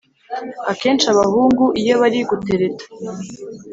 akenshi 0.71 1.05
abahungu 1.13 1.63
iyo 1.81 1.93
bari 2.01 2.19
gutereta 2.29 2.85